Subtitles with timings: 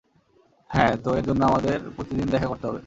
[0.69, 2.79] হ্যাঁ, তো এর জন্য আমাদের প্রতিদিন দেখা করতে হবে।